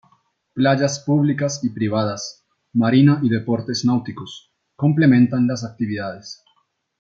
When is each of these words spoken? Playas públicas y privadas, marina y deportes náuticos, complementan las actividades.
Playas 0.55 0.99
públicas 1.05 1.63
y 1.63 1.69
privadas, 1.69 2.43
marina 2.73 3.19
y 3.21 3.29
deportes 3.29 3.85
náuticos, 3.85 4.51
complementan 4.75 5.45
las 5.45 5.63
actividades. 5.63 6.43